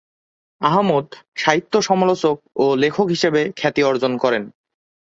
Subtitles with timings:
[0.61, 1.05] আহমদ
[1.35, 4.43] সাহিত্য সমালোচক ও লেখক হিসাবে খ্যাতি অর্জন করেন।